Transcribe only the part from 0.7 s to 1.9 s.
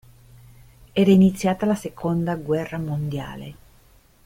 Era iniziata la